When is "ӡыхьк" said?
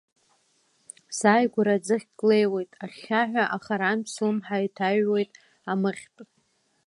1.85-2.19